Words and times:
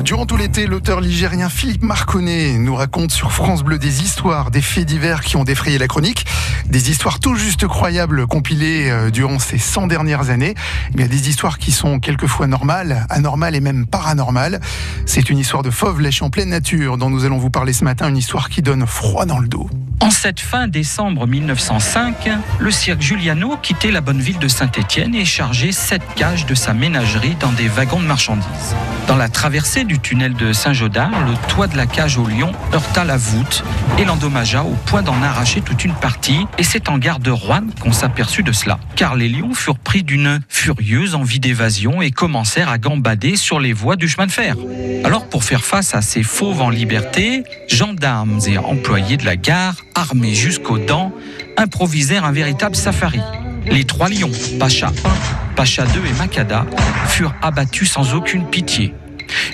Durant 0.00 0.26
tout 0.26 0.36
l'été, 0.36 0.66
l'auteur 0.66 1.00
ligérien 1.00 1.48
Philippe 1.48 1.82
Marconnet 1.82 2.58
nous 2.58 2.74
raconte 2.74 3.12
sur 3.12 3.32
France 3.32 3.62
Bleu 3.62 3.78
des 3.78 4.02
histoires, 4.02 4.50
des 4.50 4.62
faits 4.62 4.86
divers 4.86 5.20
qui 5.20 5.36
ont 5.36 5.44
défrayé 5.44 5.78
la 5.78 5.86
chronique, 5.86 6.26
des 6.66 6.90
histoires 6.90 7.20
tout 7.20 7.34
juste 7.34 7.66
croyables 7.66 8.26
compilées 8.26 8.90
euh, 8.90 9.10
durant 9.10 9.38
ces 9.38 9.58
100 9.58 9.86
dernières 9.86 10.30
années. 10.30 10.54
A 10.98 11.08
des 11.08 11.28
histoires 11.28 11.58
qui 11.58 11.72
sont 11.72 12.00
quelquefois 12.00 12.46
normales, 12.46 13.06
anormales 13.10 13.54
et 13.54 13.60
même 13.60 13.86
paranormales. 13.86 14.60
C'est 15.06 15.30
une 15.30 15.38
histoire 15.38 15.62
de 15.62 15.70
fauve 15.70 16.00
lèche 16.00 16.22
en 16.22 16.30
pleine 16.30 16.50
nature 16.50 16.96
dont 16.96 17.10
nous 17.10 17.24
allons 17.24 17.38
vous 17.38 17.50
parler 17.50 17.72
ce 17.72 17.84
matin, 17.84 18.08
une 18.08 18.16
histoire 18.16 18.48
qui 18.48 18.62
donne 18.62 18.86
froid 18.86 19.26
dans 19.26 19.38
le 19.38 19.48
dos. 19.48 19.68
En 20.02 20.10
cette 20.10 20.40
fin 20.40 20.66
décembre 20.66 21.28
1905, 21.28 22.28
le 22.58 22.70
cirque 22.72 23.00
Giuliano 23.00 23.56
quittait 23.62 23.92
la 23.92 24.00
bonne 24.00 24.18
ville 24.18 24.40
de 24.40 24.48
Saint-Étienne 24.48 25.14
et 25.14 25.24
chargeait 25.24 25.70
sept 25.70 26.02
cages 26.16 26.44
de 26.44 26.56
sa 26.56 26.74
ménagerie 26.74 27.36
dans 27.38 27.52
des 27.52 27.68
wagons 27.68 28.00
de 28.00 28.06
marchandises. 28.06 28.74
Dans 29.06 29.14
la 29.14 29.28
traversée 29.28 29.84
du 29.84 30.00
tunnel 30.00 30.34
de 30.34 30.52
Saint-Jodard, 30.52 31.12
le 31.24 31.34
toit 31.46 31.68
de 31.68 31.76
la 31.76 31.86
cage 31.86 32.18
au 32.18 32.26
lion 32.26 32.50
heurta 32.74 33.04
la 33.04 33.16
voûte 33.16 33.62
et 33.96 34.04
l'endommagea 34.04 34.64
au 34.64 34.74
point 34.86 35.02
d'en 35.02 35.22
arracher 35.22 35.60
toute 35.60 35.84
une 35.84 35.94
partie. 35.94 36.46
Et 36.58 36.64
c'est 36.64 36.88
en 36.88 36.98
gare 36.98 37.20
de 37.20 37.30
Rouen 37.30 37.66
qu'on 37.80 37.92
s'aperçut 37.92 38.42
de 38.42 38.50
cela, 38.50 38.80
car 38.96 39.14
les 39.14 39.28
lions 39.28 39.54
furent 39.54 39.78
pris 39.78 40.02
d'une 40.02 40.40
furieuse 40.48 41.14
envie 41.14 41.38
d'évasion 41.38 42.02
et 42.02 42.10
commencèrent 42.10 42.70
à 42.70 42.78
gambader 42.78 43.36
sur 43.36 43.60
les 43.60 43.72
voies 43.72 43.94
du 43.94 44.08
chemin 44.08 44.26
de 44.26 44.32
fer. 44.32 44.56
Alors 45.04 45.28
pour 45.28 45.44
faire 45.44 45.64
face 45.64 45.94
à 45.94 46.02
ces 46.02 46.24
fauves 46.24 46.60
en 46.60 46.70
liberté, 46.70 47.44
gendarmes 47.68 48.40
et 48.48 48.58
employés 48.58 49.16
de 49.16 49.24
la 49.24 49.36
gare 49.36 49.76
armés 49.94 50.34
jusqu'aux 50.34 50.78
dents, 50.78 51.12
improvisèrent 51.56 52.24
un 52.24 52.32
véritable 52.32 52.76
safari. 52.76 53.20
Les 53.66 53.84
trois 53.84 54.08
lions, 54.08 54.30
Pacha 54.58 54.88
1, 54.88 55.54
Pacha 55.54 55.84
2 55.84 56.00
et 56.06 56.12
Makada, 56.18 56.66
furent 57.06 57.34
abattus 57.42 57.90
sans 57.90 58.14
aucune 58.14 58.46
pitié. 58.46 58.94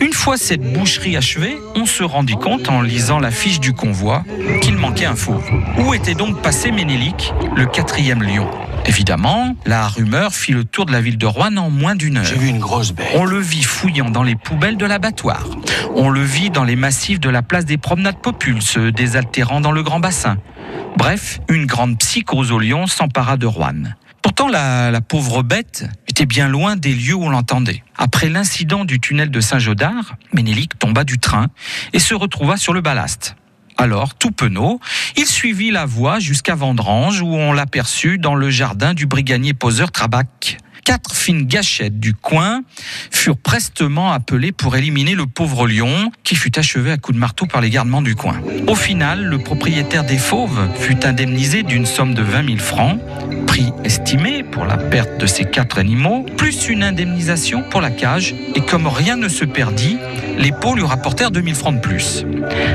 Une 0.00 0.12
fois 0.12 0.36
cette 0.36 0.60
boucherie 0.60 1.16
achevée, 1.16 1.56
on 1.74 1.86
se 1.86 2.02
rendit 2.02 2.36
compte 2.36 2.68
en 2.68 2.82
lisant 2.82 3.18
la 3.18 3.30
fiche 3.30 3.60
du 3.60 3.72
convoi 3.72 4.24
qu'il 4.62 4.76
manquait 4.76 5.06
un 5.06 5.16
fauve. 5.16 5.44
Où 5.78 5.94
était 5.94 6.14
donc 6.14 6.42
passé 6.42 6.70
Ménélique, 6.70 7.32
le 7.56 7.66
quatrième 7.66 8.22
lion? 8.22 8.48
Évidemment, 8.86 9.56
la 9.64 9.88
rumeur 9.88 10.34
fit 10.34 10.52
le 10.52 10.64
tour 10.64 10.84
de 10.84 10.92
la 10.92 11.00
ville 11.00 11.16
de 11.16 11.26
Rouen 11.26 11.56
en 11.56 11.70
moins 11.70 11.94
d'une 11.94 12.18
heure. 12.18 12.24
J'ai 12.24 12.36
vu 12.36 12.48
une 12.48 12.58
grosse 12.58 12.92
bête. 12.92 13.12
On 13.14 13.24
le 13.24 13.38
vit 13.38 13.62
fouillant 13.62 14.10
dans 14.10 14.22
les 14.22 14.36
poubelles 14.36 14.76
de 14.76 14.84
l'abattoir. 14.84 15.46
On 15.94 16.10
le 16.10 16.22
vit 16.22 16.50
dans 16.50 16.64
les 16.64 16.76
massifs 16.76 17.18
de 17.18 17.30
la 17.30 17.42
place 17.42 17.64
des 17.64 17.78
promenades 17.78 18.20
popules, 18.20 18.60
se 18.60 18.90
désaltérant 18.90 19.60
dans 19.60 19.72
le 19.72 19.82
grand 19.82 20.00
bassin. 20.00 20.36
Bref, 20.96 21.40
une 21.48 21.66
grande 21.66 21.98
psychose 21.98 22.52
au 22.52 22.58
lion 22.58 22.86
s'empara 22.86 23.36
de 23.36 23.46
Rouen. 23.46 23.94
Pourtant, 24.22 24.48
la, 24.48 24.90
la, 24.90 25.00
pauvre 25.00 25.42
bête 25.42 25.86
était 26.08 26.26
bien 26.26 26.48
loin 26.48 26.76
des 26.76 26.94
lieux 26.94 27.14
où 27.14 27.24
on 27.24 27.30
l'entendait. 27.30 27.82
Après 27.96 28.28
l'incident 28.28 28.84
du 28.84 29.00
tunnel 29.00 29.30
de 29.30 29.40
Saint-Jodard, 29.40 30.16
Ménélique 30.32 30.78
tomba 30.78 31.04
du 31.04 31.18
train 31.18 31.48
et 31.92 31.98
se 31.98 32.14
retrouva 32.14 32.56
sur 32.56 32.72
le 32.72 32.80
ballast. 32.80 33.36
Alors, 33.76 34.14
tout 34.14 34.30
penaud, 34.30 34.80
il 35.16 35.26
suivit 35.26 35.70
la 35.70 35.84
voie 35.84 36.20
jusqu'à 36.20 36.54
Vendrange 36.54 37.20
où 37.22 37.34
on 37.34 37.52
l'aperçut 37.52 38.18
dans 38.18 38.34
le 38.34 38.50
jardin 38.50 38.94
du 38.94 39.06
brigadier 39.06 39.54
poseur 39.54 39.90
Trabac. 39.90 40.58
Quatre 40.84 41.14
fines 41.14 41.46
gâchettes 41.46 41.98
du 41.98 42.12
coin 42.12 42.62
furent 43.10 43.38
prestement 43.38 44.12
appelées 44.12 44.52
pour 44.52 44.76
éliminer 44.76 45.14
le 45.14 45.26
pauvre 45.26 45.66
lion 45.66 46.12
qui 46.24 46.34
fut 46.34 46.58
achevé 46.58 46.90
à 46.90 46.98
coups 46.98 47.14
de 47.14 47.20
marteau 47.20 47.46
par 47.46 47.62
les 47.62 47.70
gardements 47.70 48.02
du 48.02 48.14
coin. 48.14 48.40
Au 48.66 48.74
final, 48.74 49.24
le 49.24 49.38
propriétaire 49.38 50.04
des 50.04 50.18
fauves 50.18 50.68
fut 50.76 51.06
indemnisé 51.06 51.62
d'une 51.62 51.86
somme 51.86 52.12
de 52.12 52.22
20 52.22 52.46
000 52.46 52.58
francs, 52.58 53.00
prix 53.46 53.72
estimé 53.82 54.42
pour 54.42 54.66
la 54.66 54.76
perte 54.76 55.18
de 55.18 55.26
ces 55.26 55.44
quatre 55.44 55.78
animaux, 55.78 56.26
plus 56.36 56.68
une 56.68 56.82
indemnisation 56.82 57.62
pour 57.62 57.80
la 57.80 57.90
cage, 57.90 58.34
et 58.54 58.60
comme 58.60 58.86
rien 58.86 59.16
ne 59.16 59.28
se 59.28 59.46
perdit, 59.46 59.96
les 60.36 60.52
pots 60.52 60.74
lui 60.74 60.84
rapportèrent 60.84 61.30
2000 61.30 61.54
francs 61.54 61.76
de 61.76 61.80
plus. 61.80 62.26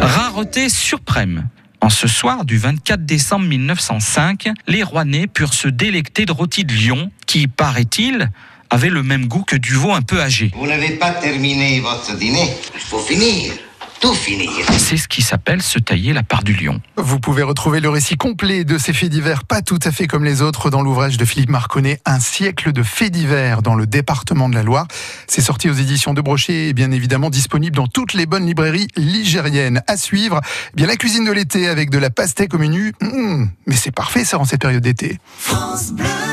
Rareté 0.00 0.68
suprême. 0.68 1.48
En 1.82 1.88
ce 1.88 2.06
soir 2.06 2.44
du 2.44 2.58
24 2.58 3.04
décembre 3.04 3.44
1905, 3.46 4.50
les 4.68 4.84
Rouennais 4.84 5.26
purent 5.26 5.52
se 5.52 5.66
délecter 5.66 6.26
de 6.26 6.30
rôti 6.30 6.64
de 6.64 6.72
lion, 6.72 7.10
qui, 7.26 7.48
paraît-il, 7.48 8.30
avait 8.70 8.88
le 8.88 9.02
même 9.02 9.26
goût 9.26 9.42
que 9.42 9.56
du 9.56 9.74
veau 9.74 9.90
un 9.90 10.00
peu 10.00 10.20
âgé. 10.20 10.52
Vous 10.54 10.68
n'avez 10.68 10.90
pas 10.90 11.10
terminé 11.10 11.80
votre 11.80 12.16
dîner. 12.16 12.54
Il 12.72 12.80
faut 12.80 13.00
finir. 13.00 13.52
Tout 14.02 14.14
finir. 14.14 14.50
C'est 14.78 14.96
ce 14.96 15.06
qui 15.06 15.22
s'appelle 15.22 15.62
se 15.62 15.78
tailler 15.78 16.12
la 16.12 16.24
part 16.24 16.42
du 16.42 16.54
lion. 16.54 16.80
Vous 16.96 17.20
pouvez 17.20 17.44
retrouver 17.44 17.78
le 17.78 17.88
récit 17.88 18.16
complet 18.16 18.64
de 18.64 18.76
ces 18.76 18.92
faits 18.92 19.10
divers, 19.10 19.44
pas 19.44 19.62
tout 19.62 19.78
à 19.84 19.92
fait 19.92 20.08
comme 20.08 20.24
les 20.24 20.42
autres, 20.42 20.70
dans 20.70 20.82
l'ouvrage 20.82 21.18
de 21.18 21.24
Philippe 21.24 21.50
Marconnet, 21.50 22.00
Un 22.04 22.18
siècle 22.18 22.72
de 22.72 22.82
faits 22.82 23.12
divers 23.12 23.62
dans 23.62 23.76
le 23.76 23.86
département 23.86 24.48
de 24.48 24.56
la 24.56 24.64
Loire. 24.64 24.88
C'est 25.28 25.40
sorti 25.40 25.70
aux 25.70 25.74
éditions 25.74 26.14
de 26.14 26.20
Brochet 26.20 26.70
et 26.70 26.72
bien 26.72 26.90
évidemment 26.90 27.30
disponible 27.30 27.76
dans 27.76 27.86
toutes 27.86 28.14
les 28.14 28.26
bonnes 28.26 28.44
librairies 28.44 28.88
ligériennes. 28.96 29.82
À 29.86 29.96
suivre, 29.96 30.40
eh 30.72 30.76
bien 30.76 30.88
la 30.88 30.96
cuisine 30.96 31.24
de 31.24 31.30
l'été 31.30 31.68
avec 31.68 31.88
de 31.88 31.98
la 31.98 32.10
pastèque 32.10 32.54
au 32.54 32.58
menu. 32.58 32.94
Mmh, 33.00 33.44
mais 33.66 33.76
c'est 33.76 33.92
parfait 33.92 34.24
ça 34.24 34.36
en 34.40 34.44
cette 34.44 34.62
période 34.62 34.82
d'été. 34.82 35.20
France 35.38 35.92
Bleu. 35.92 36.31